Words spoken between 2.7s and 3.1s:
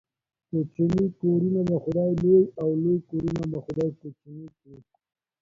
لوى